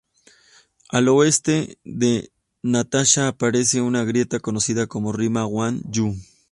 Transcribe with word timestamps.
Al 0.89 1.09
oeste 1.09 1.77
de 1.83 2.31
Natasha 2.63 3.27
aparece 3.27 3.81
una 3.81 4.03
grieta 4.03 4.39
conocida 4.39 4.87
como 4.87 5.11
Rima 5.13 5.45
Wan-Yu. 5.45 6.15